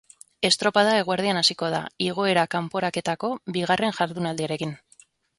[0.47, 4.73] Estropada eguerdian hasiko da, igoera kanporaketako bigarren jardunaldiarekin.